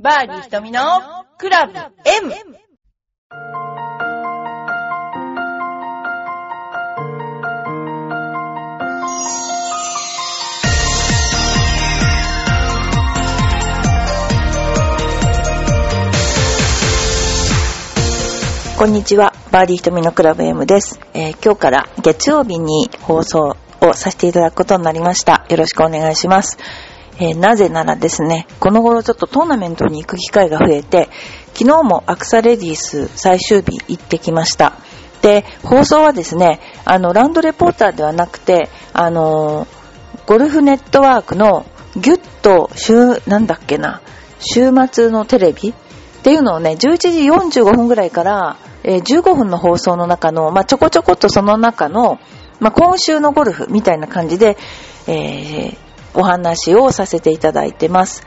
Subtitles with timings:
[0.00, 0.80] バーディー瞳の
[1.38, 2.32] クラブ M!
[18.78, 19.34] こんにちは。
[19.50, 25.44] バーディー瞳のクラブ M です、えー今日から月曜日に放送をさせていただくことになりました。
[25.48, 26.56] よろしくお願いします。
[27.20, 31.08] えーなぜならですね、この頃ちょっとトーナメントに行く機会が増えて、
[31.54, 34.74] 昨日もアクサレディース最終日行ってきました。
[35.22, 39.78] で、放送はですね、あの、ランドレポーターではなくて、あのー
[40.26, 41.64] ゴルフネットワークの
[41.96, 44.02] ギュッと週、なんだっけな、
[44.40, 45.74] 週末のテレビっ
[46.22, 52.20] ていうのをね、11時45分ぐらいから、えー15分の放送の中の、まあ、ちょこちょこっとその中の、
[52.60, 54.56] まあ、今週のゴルフみたいな感じで、
[55.08, 55.87] えー
[56.18, 58.24] お話をさせていただいてます。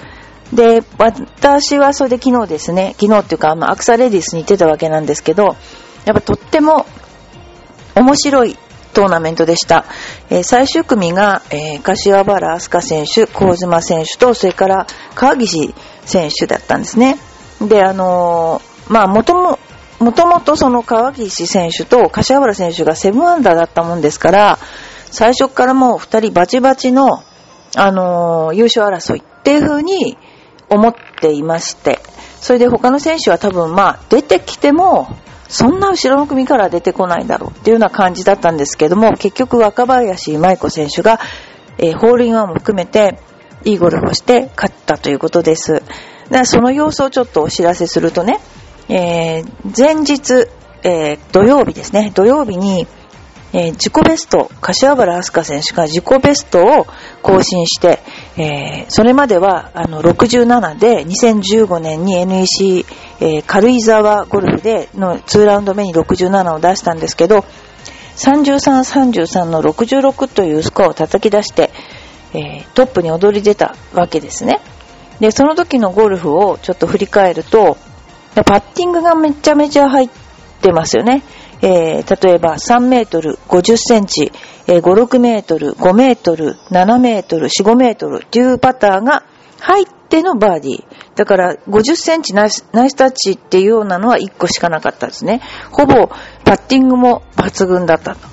[0.53, 5.55] で、私はそれで昨日ですね、昨日っていうか、まあ、アクサレディスに行ってたわけなんですけど、
[6.05, 6.85] やっぱとっても
[7.95, 8.57] 面白い
[8.93, 9.85] トーナメントでした。
[10.29, 15.73] えー最終組が、えー柏原明日香選手、香妻選手と、それから川岸
[16.05, 17.17] 選手だったんですね。
[17.61, 19.59] で、あのーまあ、もとも、
[19.99, 24.59] もともとその川岸選手と柏原選手が7アンダーだったもんですから、
[25.11, 27.23] 最初からもう二人バチバチの、
[27.75, 30.17] あのー優勝争いっていう風に
[30.69, 31.99] 思っていまして、
[32.39, 35.07] それで他の選手は多分まあ出てきても、
[35.47, 41.19] そんな後ろの組から出てこないだろうっていうような感じだったんですけども、結局若林舞子選手が、
[41.77, 43.19] えーホールインワンも含めて
[43.63, 45.83] いいゴルフをして勝ったということです。
[46.29, 48.39] でその様子をちょっとお知らせするとね、
[48.89, 50.47] えー前日、
[50.83, 52.87] えー土曜日ですね、土曜日に、
[53.54, 56.88] えー自己ベスト、柏原明日香選手が自己ベストを
[57.21, 57.99] 更新して、
[58.38, 62.85] えーそれまではあの67で2015年に NEC、
[63.20, 67.46] えー軽井沢ゴルフでの2ラウンド目に67を出したんですけど、
[68.16, 71.72] 33、33の66というスコアを叩き出して、
[72.34, 74.59] えトップに躍り出たわけですね。
[75.19, 77.78] で、その時のゴルフをちょっと振り返ると、
[78.34, 80.09] パッティングがめちゃめちゃ入っ
[80.61, 81.23] てますよね。
[81.61, 84.31] えー例えば3メートル50センチ、
[84.67, 89.23] えー5、6メートル、5メートル、7メートル、4、5メートルっていうパターが
[89.59, 90.83] 入ってのバーディー。
[91.16, 95.41] だから50センチナイスナイスタッチっていうようなのは1個しかなかったですね。
[95.72, 96.09] ほぼ
[96.44, 98.31] パッティングも抜群だったと。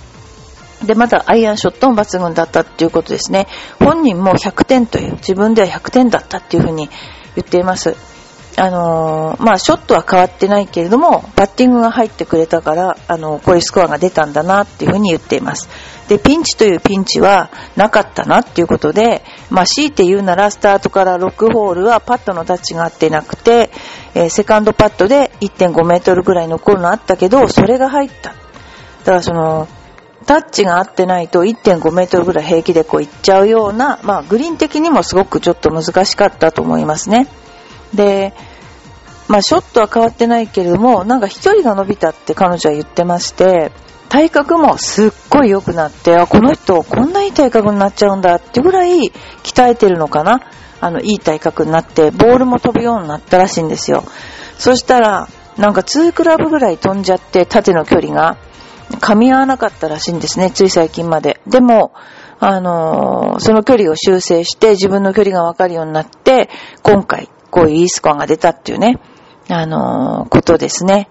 [0.84, 3.46] で、またアイアンショットも抜群だったっていうことですね。
[3.80, 6.88] 本人も100点という、自分では100点だったっていうふうに
[7.34, 7.96] 言っています。
[8.58, 15.68] あのーまあ、ショットは変わってないけれども、バッティングが入ってくれたから、あのこういうスコアが出たんだなっていうふうに言っています。
[16.08, 23.70] で、ピンチというピンチはなかったなっていうことで、まあ、強いて言うなら、スタートから6ホールはパットのタッチが合ってなくて、
[24.14, 28.30] えーセカンドパットで1.5メートルぐらい残るのあったけど、それが入った。
[28.30, 28.34] だ
[29.04, 29.68] からその、
[30.26, 37.28] タッチが合ってないと1.5メートルぐらい平気でこう行っちゃうような、まあグリーン的にもすごくちょっと難しかったと思いますね。
[37.94, 38.34] で、
[39.28, 43.72] まあショットは変わってないけれども、なんか飛距離が伸びたって彼女は言ってまして、
[44.08, 49.12] 体格もすっごい良くなって、あ、この人こんないい体格になっちゃうんだってぐらい
[49.42, 50.40] 鍛えてるのかな。
[50.80, 54.04] あの、いい体格になって、ボールも飛ぶようになったらしいんですよ。
[54.56, 55.28] そしたら、
[55.58, 58.36] なんか2クラブぐらい飛んじゃって、縦の距離が。
[59.00, 61.40] 噛み合わなかったらしいんですね、つい最近まで。
[61.46, 61.92] でも、
[62.40, 66.48] あのーその距離を修正して自分の距離がわかるようになって、
[66.82, 69.00] 今回、こういういいスコアが出たっていうね、
[69.48, 71.08] あのーことですね。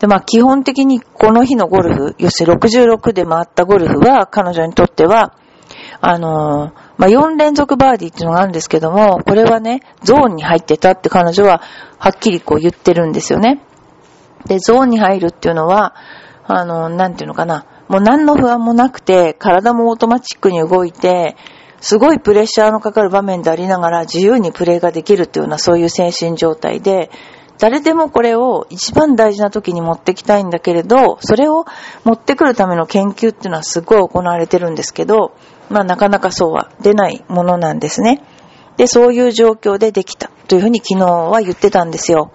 [0.00, 5.34] で、まあ基本的にこの日のゴルフ、要するに66で回ったゴルフは、彼女にとっては、
[6.00, 11.62] あのーまあ4連続バーディーっていうのがあるんですけども、これはね、ゾーンに入ってたって彼女は、
[11.98, 13.62] はっきりこう言ってるんですよね。
[14.46, 15.94] で、ゾーンに入るっていうのは、
[16.44, 17.66] あの、なんていうのかな。
[17.88, 21.36] もう何の不安もなくて、体もオートマチックに動いて、
[21.80, 27.10] すごいプレッシャーのかかる場面でありながら自由にプレーができるっていうようなそういう精神状態で、
[27.58, 31.64] 誰でもこれを一番大事な時に持ってきたいんだけれど、それを
[32.04, 35.32] 持ってくるための研究っていうのはすごい行われてるんですけど、
[35.70, 38.22] まあなかなかそうは出ないものなんですね。
[38.76, 42.30] で、そういう状況でできたというふうに昨日は言ってたんですよ。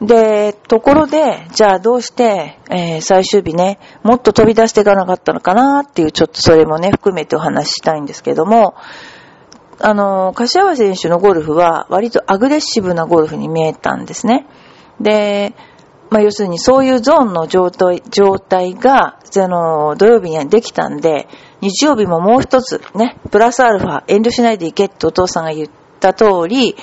[0.00, 8.74] で、ところで、じゃあどうして、えー最終日ね、もっと飛び出していかなかったのかなっていう、ちょっとそれもね、含めてお話ししたいんですけども、
[9.80, 14.46] あの、柏原選手のゴルフは割とアグレッシブなゴルフに見えたんですね。
[15.00, 15.54] で、
[16.08, 21.28] まあ、要するにそういうゾーンの状態状態が、その、土曜日にはできたんで、
[21.60, 25.68] 日曜日ももう一つね、プラスアルファ、遠慮しないでいけってお父さんが言っ
[26.00, 26.76] た通り、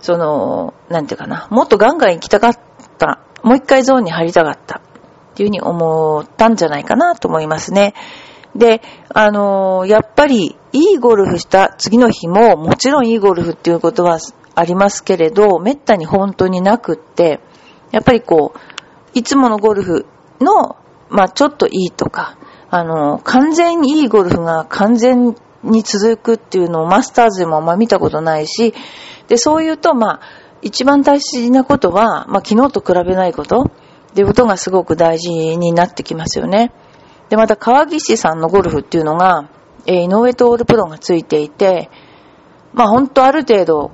[0.00, 2.58] その、なんていうかな、もっとガンガン行きたかっ
[2.98, 7.94] た、もう一回ゾーンに入りたかった、っていうふうに思ったんじゃないかなと思いますね。
[8.54, 8.82] で、
[9.14, 14.18] あのーやっぱり、いいゴルフした次の日も、もちろんいいゴルフっていうことは
[14.54, 17.40] ありますけれど、めったに本当になくって、
[17.90, 18.58] やっぱりこう、
[19.14, 20.06] いつものゴルフ
[20.40, 20.76] の、
[21.08, 22.38] まあちょっといいとか、
[22.70, 28.74] あのー完全にいいゴルフが完全に続くっていうのをマスターズでもあんま見たことないし、
[29.28, 30.20] で、そう言うと、まあ、
[30.62, 36.72] 一番大事なことは、まあ昨日と比べないことっていうことがすごく大事になってきますよね。
[37.30, 39.48] で、また川岸さんのゴルフっていうのが、
[39.86, 41.88] えー井上徹プロがついていて、
[42.74, 43.92] まあ本当ある程度、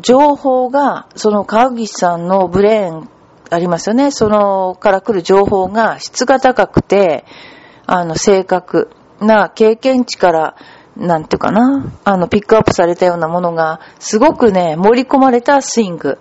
[0.00, 3.08] 情報が、その川岸さんのブレーン
[3.50, 4.10] ありますよね。
[4.10, 7.24] そのから来る情報が質が高くて、
[7.86, 8.90] あの、正確
[9.20, 10.56] な経験値から、
[10.96, 16.18] なんていうかな、あの、ピックアップされたようなものが、すごくね、盛り込まれたスイング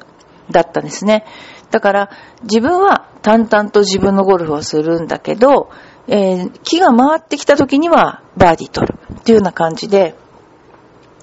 [0.51, 1.25] だったんですね。
[1.71, 2.09] だから、
[2.43, 5.69] 自分は淡々と自分のゴルフをするんだけど、
[6.07, 10.15] えー気が回ってきた時にはバーディー取るっていうような感じで、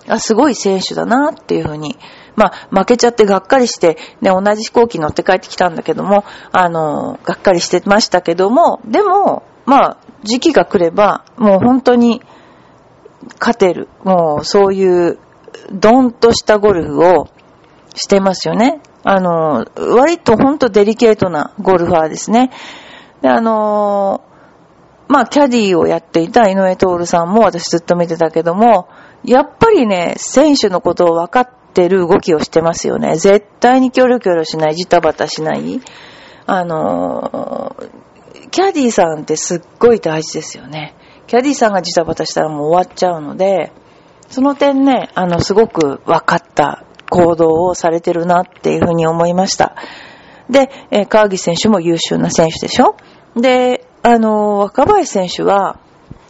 [0.09, 1.97] あ、すごい選手だなっていうふうに、
[2.35, 12.23] まあ、負けちゃってがっかりして、ね、同じ飛行機乗って帰ってきたんだけども、あの、がっかりしてましたけども、でも、まあ、時期が来れば、もう本当に
[13.39, 13.89] 勝てる。
[14.03, 15.19] もう、そういう、
[15.71, 17.29] ドンとしたゴルフを
[17.95, 18.81] してますよね。
[19.05, 22.51] あの、割と本当デリケートなゴルファーですね。
[23.21, 24.23] で、あの
[25.13, 28.89] まあ、キャディーをやっていた井上徹さんも私ずっと見てたけども、
[29.25, 33.17] やっぱりね、選手のことを分かってる動きをしてますよね。
[33.17, 35.81] 絶対にキョロキョロしない、ジタバタしない。
[36.47, 37.91] あのー
[38.51, 40.95] キャディーさんってすっごい大事ですよね。
[41.27, 43.73] キャディーさんがジタバタしたらもう終わっちゃうので、
[44.29, 49.77] その点ね、あの、すごく分かった行動をされてるなっていうふうに思いました。
[50.51, 52.97] で、えー川岸選手も優秀な選手でしょ？
[53.37, 55.79] で、あの、若林選手は、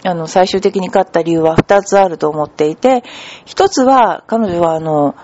[0.04, 3.02] あの、最終的に勝った理由は2つあると思っていて、
[3.46, 5.14] 1つは、彼女はあの、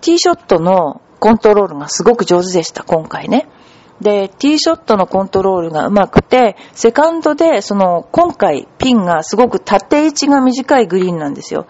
[0.00, 3.48] ティーショットのコントロールがすごく上手でした、今回ね。
[4.00, 11.66] で、ティーショットのコントロールが上手くて、セカンドで、その、今回、ピンがすごく縦位置が短いグリーンなんですよ。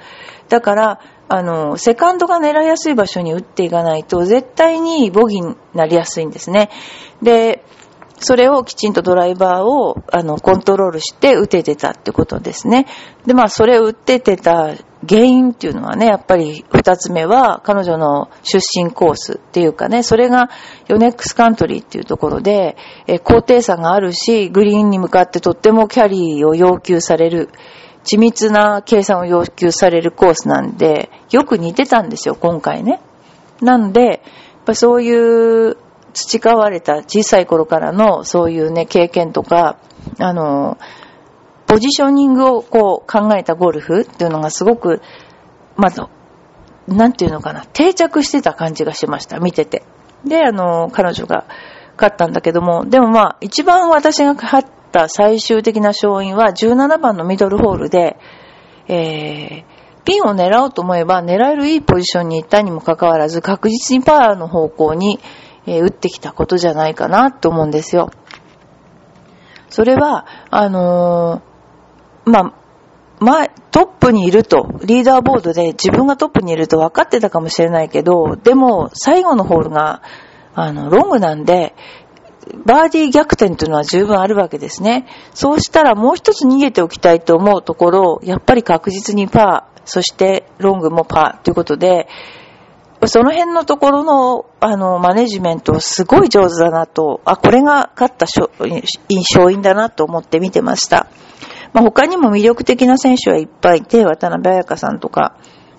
[0.48, 6.70] だから、あの、セカンドが狙いやすい場所に打っていかないと、絶対にボギーになりやすいんですね。
[7.22, 7.64] で、
[8.20, 12.86] それをきちんとドライバーを、あの、コントロールして打ててたってことですね。
[13.26, 14.74] で、まあ、それを打ててた
[15.08, 20.50] 原因っていうのはね、やっぱり二つ目は彼女の出身コースっていうかね、それが
[20.88, 22.76] ヨネックスカントリーっていうところで、
[23.06, 27.48] え高低差があるし、グリーンに向かってとってもキャリーを要求される、
[28.04, 33.00] 緻密な計算を要求されるコースなんで、よく似てたんですよ、今回ね。
[33.62, 34.20] なんで、やっ
[34.66, 35.76] ぱそういう
[36.12, 39.78] 培われた小さい頃からのそういうね、経験とか、
[40.18, 40.78] あの、
[41.66, 45.00] ポジショニングをこう考えたゴルフっていうのがすごく、
[45.76, 46.02] まず、
[46.88, 49.84] なんていうのかな、定着してた感じがしました、見てて。
[50.24, 51.46] で、あの、彼女が
[51.96, 58.18] 勝ったんだけども、でもまあ、一番私が勝った最終的な勝因は17番のミドルホールで、
[58.88, 65.20] えー、ピンを狙おうと思えば狙えるいいポジションに行ったにもかかわらず確実にパワーの方向に、
[65.66, 68.10] え打ってきたことじゃないかなと思うんですよ。
[69.68, 72.52] それは、あのーまあ、
[73.20, 80.02] 前、トップにいると、リーダーボードで自分がトップにいると分かってたかもしれないけど、でも最後のホールが、
[80.54, 81.74] あの、ロングなんで、
[82.64, 85.06] バーディー逆転というのは十分あるわけですね。
[85.34, 92.08] そうしたらもう一つ逃げておきたいと思うところ、やっぱり確実にパー、そしてロングもパーということで、
[93.06, 101.06] その辺のところの、あの、マネジメントすごい上手だなと、あ、これが勝った勝因だなと思って見てました。
[101.72, 105.36] まあ、他にも魅力的な選手はいっぱいいて、渡辺彩香さんとか、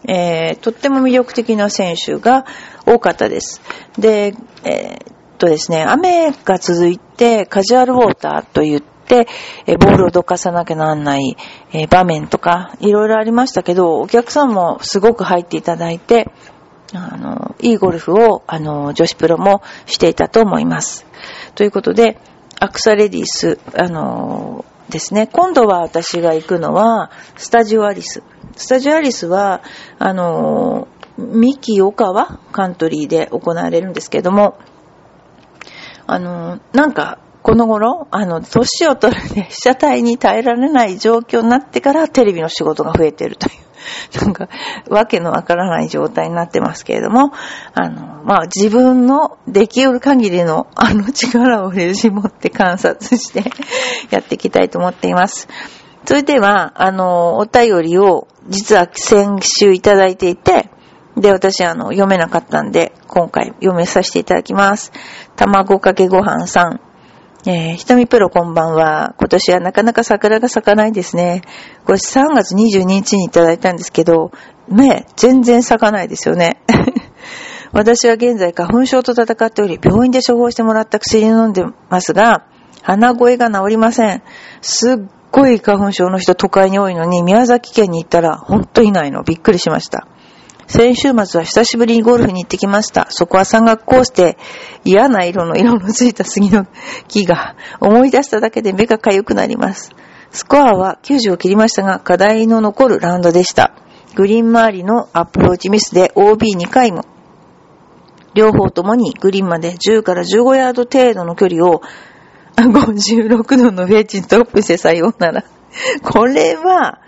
[0.08, 2.46] えー、とっても魅力的な選手が
[2.86, 3.62] 多かったです。
[4.00, 9.28] で、えーっとですね、雨が続いてカジュアルウォーターと言って、
[9.66, 11.36] えーボールをどかさなきゃならない、
[11.74, 16.32] え場面とか、いろいろありましたけど、お客さんもすごく入っていただいて、
[16.93, 21.05] あの、いいゴルフを、あの、女子プロもしていたと思います。
[21.55, 22.19] ということで、
[22.60, 25.27] アクサレディス、あの、ですね。
[25.27, 28.21] 今度は私が行くのは、スタジオアリス。
[28.55, 29.63] スタジオアリスは、
[29.98, 34.60] あの、三木岡川カントリーで行われるんですけども、
[36.05, 43.61] あの、なんか、この頃、あの、年を取るね、被写体に耐えられない状況になってからテレビの仕事が増えているという。
[44.21, 44.47] なんか、
[44.89, 47.31] わけのわからない状態になってますけれども、
[47.73, 53.43] あの、まあ、自分のできうる限りのあの力を絞って観察して
[54.09, 55.47] やっていきたいと思っています。
[56.05, 60.69] それでは、あの、お便りを実は先週いただいていて、
[61.17, 64.91] で、私、あの、読めなかったんで、今回読めさせていただきます。
[65.35, 66.79] 卵かけご飯さん。
[67.43, 69.15] えー、ひとみプロこんばんは。
[69.17, 71.41] 今年はなかなか桜が咲かないですね。
[71.86, 74.31] これ3月22日にいただいたんですけど、
[74.67, 76.62] ね、全然咲かないですよね。
[77.74, 82.43] 私は現在花粉症と戦っており、病院で処方してもらった薬を飲んでますが、
[82.83, 84.21] 鼻声が治りません。
[84.62, 84.98] すっ
[85.31, 89.24] ごい花粉症の人都会に多いのに、宮崎県に行ったらほんといないの。
[89.24, 90.05] びっくりしました。
[90.72, 93.08] 先週末は久しぶりにゴルフに行ってきました。
[93.10, 94.38] そこは山岳コースで
[94.86, 96.66] 嫌な色の色のついた杉の
[97.10, 99.92] 木が思い出しただけで目が痒くなります。
[100.32, 103.74] スコアは90を切りましたが、課題の残るラウンドでした。
[104.16, 107.04] グリーン周りのアプローチミスで OB2 回も。
[108.34, 111.82] 両方ともにグリーンまで10から15ヤード程度の距離を
[112.56, 115.44] 56度のウェッジにトップしてさようなら。
[116.01, 117.01] これは、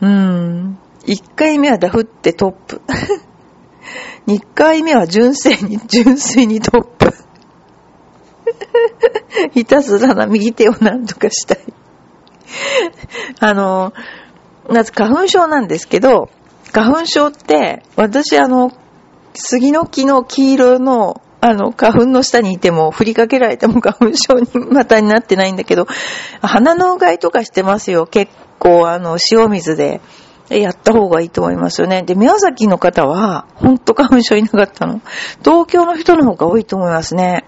[0.00, 2.80] うーん、1回目はダフってトップ。
[4.26, 7.14] 2回目は純粋に、 純粋にトップ。
[9.52, 11.58] ひたすらな右手を何とかしたい。
[13.40, 13.92] あの、
[14.68, 16.30] まず花粉症なんですけど、
[16.72, 18.72] 花粉症って、私あの、
[19.34, 25.86] 杉の木の黄色の、あの、花粉の下にいても、振りかけられても花粉症にまたになってないんだけど、
[26.40, 28.06] 鼻のうがいとかしてますよ。
[28.06, 30.00] 結構、あの、塩水で。
[30.50, 32.02] やった方がいいと思いますよね。
[32.02, 35.00] で、宮崎の方は、ほんと花粉症いなかったの。
[35.42, 37.44] 東京の人の方が多いと思いますね。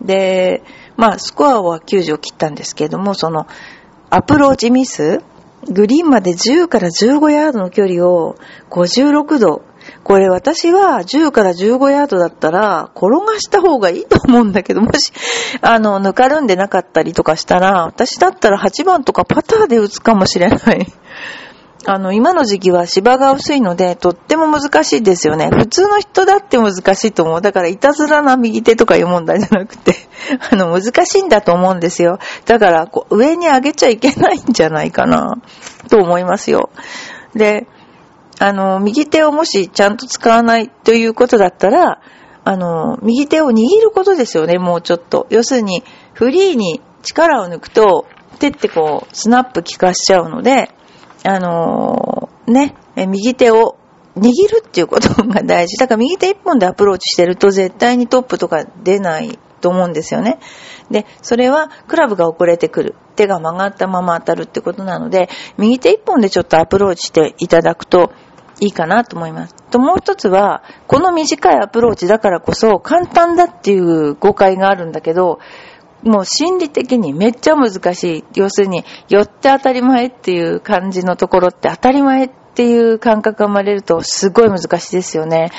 [0.00, 0.62] で、
[0.96, 3.46] まあ、スコアは90を切ったんですけれども、その、
[4.10, 5.20] アプローチミス、
[5.70, 8.36] グリーンまで10から15ヤードの距離を
[8.70, 9.62] 56度。
[10.02, 15.12] これ私は10から15ヤードだったら転がした方がいいと思うんだけど、もし、
[15.60, 20.86] あの、ぬかるんでなかったりとかしたら、私だったら8番とかパターで打つかもしれない。
[21.86, 25.50] あの、今の時期は芝が薄いので、とっても難しいですよね。
[25.50, 27.40] 普通の人だって難しいと思う。
[27.42, 29.94] だから、いたずらな右手とかいう問題じゃなくて、
[30.50, 32.18] あの、難しいんだと思うんですよ。
[32.46, 35.36] だから、こう、上に上げちゃいけないんじゃないかな、
[35.90, 36.70] と思いますよ。
[37.34, 37.66] で、
[38.38, 42.00] あの、右手をもしちゃんと使わないということだったら、
[42.44, 45.26] あの、右手を握ることですよね、もうちょっと。
[45.30, 48.06] 要するに、フリーに力を抜くと、
[48.38, 50.70] 手ってこう、スナップ効かしちゃうので、
[51.24, 53.76] あのー、ね、右手を
[54.16, 55.76] 握るっていうことが大事。
[55.80, 60.38] だから右手一本でアプローチしてると絶対にトップとか出ないと思うんですよね。
[60.90, 62.94] で、それはクラブが遅れてくる。
[63.16, 68.12] 手が曲がったまま当たるってことなので、右手一本でちょっとアプローチしていただくと
[68.60, 69.54] いいかなと思います。
[69.70, 75.38] と、もう一つは、この短いアプローチだからこそ簡単だっていう誤解があるんだけど、
[76.04, 78.24] もう心理的にめっちゃ難しい。
[78.34, 85.50] 要するに、寄って当たり前っていう感じのところって当たり前っていう感覚が生まれるとすごい難しいですよね。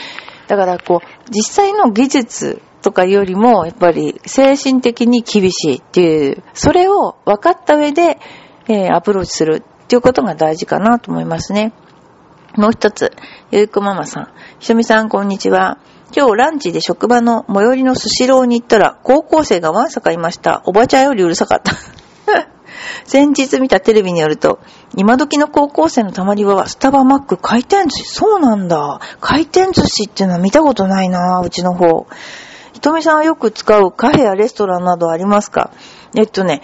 [0.47, 8.19] だからこう、実際の技術とかよりも、やっぱり精神的に厳しいっていう、それを分かった上で、
[8.67, 11.73] えー、アプローチするっていうことが大事かなと思いますね。
[12.55, 13.11] もう一つ、
[13.51, 14.27] ゆうこママさん。
[14.59, 15.79] ひとみさん、こんにちは。
[16.17, 20.63] 今日ランチで職場の最寄りのスシローに行ったら、高校生がわんさかいました。
[20.65, 21.73] おばちゃんよりうるさかった。
[23.03, 24.59] 先日見たテレビによると、
[24.95, 28.05] 今時の高校生のたまり場はスタバマック回転寿司。
[28.05, 29.01] そうなんだ。
[29.19, 32.07] 回転寿司っていうのは見たことないなうちの方。
[32.71, 35.71] ひとみさんはよく使うカフェやレストランなどありますか？
[36.15, 36.61] えっとね、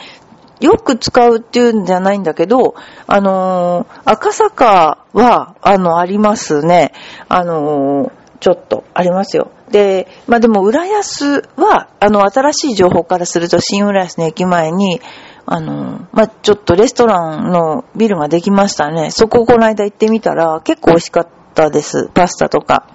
[0.61, 6.93] よく使うっていうんじゃないんだけど、あのー、赤坂は、あの、ありますね。
[7.27, 9.51] あのーちょっとありますよ。
[9.69, 14.99] で、まあでも、浦安は、あの、新しい情報からすると、新浦安の駅前に、
[15.45, 19.11] あの、まあちょっとレストランのビルができましたね。
[19.11, 22.09] そこをこの間行ってみたら、結構美味しかったです。
[22.13, 22.87] パスタとか。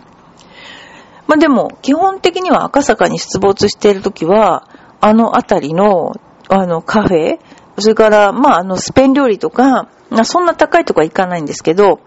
[1.29, 4.69] まあでも、基本的には赤坂に出没しているときは、
[5.01, 6.13] あの辺りの、
[6.49, 7.39] あの、カフェ、
[7.79, 9.89] それから、まああの、スペイン料理とか、
[10.25, 12.01] そんな高いとこは行かないんですけど、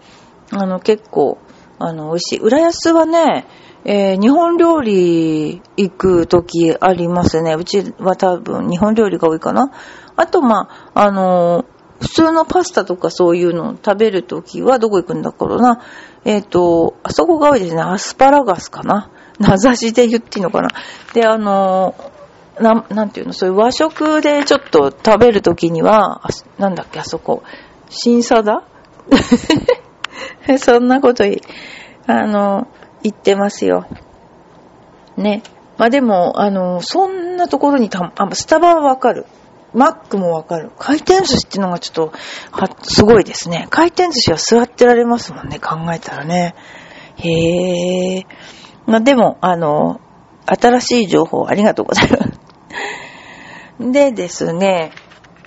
[0.52, 1.38] あの、結構、
[1.80, 2.38] あの、美味しい。
[2.40, 3.46] 浦安はね、
[3.84, 7.54] えー、日本料理行くときありますね。
[7.54, 9.72] うちは多分日本料理が多いかな。
[10.14, 15.82] あと、まあ、あのー、普通のパスタとかそういうのを食べるときはどこ行くんだろうな。
[16.24, 17.80] えっ、ー、と、あそこが多いですね。
[17.80, 19.10] アスパラガスかな。
[19.38, 20.68] 名指しで言っていいのかな。
[21.14, 26.20] で、あのー、な、なんていうの、そういう和食でちょっと食べるときには、
[26.58, 27.42] なんだっけ、あそこ、
[27.88, 28.64] 新サダ？
[30.58, 31.24] そんなこと、
[32.06, 32.66] あの、
[33.02, 33.86] 言ってますよ。
[35.16, 35.42] ね。
[35.78, 39.26] まあでも、あの、そんなところにた、あ、スタバはわかる。
[39.72, 40.70] マックもわかる。
[40.78, 42.12] 回転寿司っていうのがちょっと、
[42.50, 43.66] は、すごいですね。
[43.70, 46.54] 回転寿司は座ってられますもんね、考えたらね。
[47.16, 48.26] へえ。
[48.86, 50.00] まあでも、あの、
[50.46, 52.40] 新しい情報ありがとうございます。
[53.92, 54.92] でですね、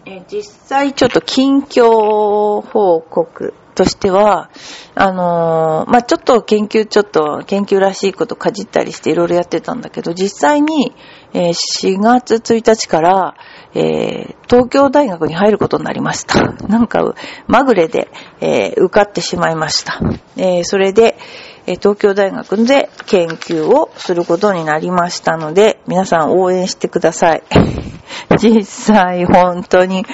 [0.06, 4.50] え実際ちょっと近況報告としては、
[4.96, 10.94] あのー、まあ、ちょっと研究、ちょっと研究らしいことかじったりしていろいろやってたんだけど、実際に、
[11.34, 13.36] えー、4月1日から、
[13.74, 16.42] えー、東京大学に入ることになりました。
[16.68, 17.15] なんか、
[17.48, 20.00] まぐれで、え受かってしまいました。
[20.38, 21.18] えそれで、
[21.65, 27.44] え東京大学で研究をすることになりましたので、皆さん応援してください。
[28.38, 30.06] 実際、本当に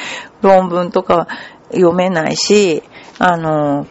[0.41, 1.27] 論文とか
[1.71, 2.83] 読めないし、
[3.19, 3.85] あの、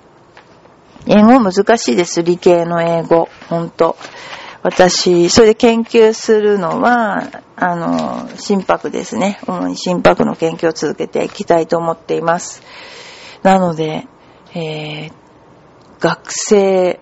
[1.06, 3.28] 英語難しいです、理系の英語。
[3.48, 3.96] ほんと。
[4.62, 9.38] 私、それで研究するのは、あの、心拍ですね。
[9.46, 12.62] 主に心拍の研究を続けていきたいと思っています。
[13.42, 14.08] なので、
[14.54, 15.12] えー、
[16.00, 16.98] 学生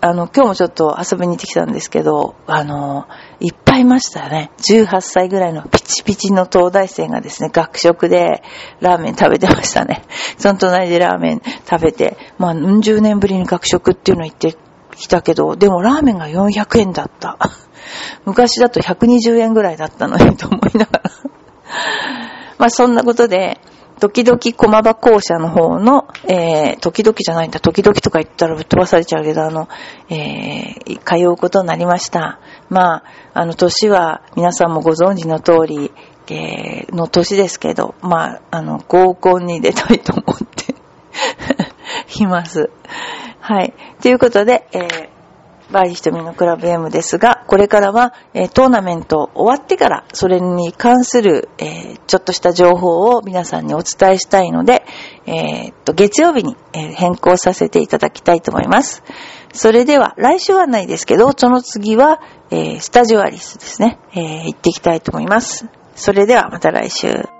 [0.00, 3.08] あの、今日もちょっと遊びに行ってきたんですけど、あの、
[3.40, 4.50] いいましたね。
[4.58, 8.42] 18歳ぐらいのピチピチの東大生がですね、学食で
[8.80, 10.04] ラーメン食べてましたね。
[10.38, 14.56] その隣でラーメン食べて、まあ、うん十年ぶりに学食っていうの行って
[14.96, 17.38] きたけど、でもラーメンが400円だった。
[18.26, 21.10] 昔だと120円ぐらいだったのにと思いながら。
[22.58, 23.58] まあ、そんなことで、
[23.98, 29.68] 時々駒場校舎の方の、えー、時々じゃないんだ、時々とか言ったらぶっ飛ばされちゃうけど、あの、
[30.08, 32.38] えー、通うことになりました。
[32.70, 35.92] まあ、あの、年は皆さんもご存知の通り、
[36.30, 40.74] えー、の年ですけど、まあ、あの、合コンに出たいと思って
[42.22, 42.70] います。
[43.40, 43.74] はい。
[44.02, 45.18] ということで、えー
[45.70, 54.84] バーリ瞳のクラブ M ですが、これからは、え、トーナメント終わってから、それに関する、え、ちょっとした情報を皆さんにお伝えしたいので、
[55.24, 59.02] えー、と、月曜日に、え変更させていただきたいと思います。
[59.54, 65.66] それでは、来週はないですけど、その次は、えスタジオアリスですね、え行っていきたいと思います。
[65.94, 67.37] それでは、また来週。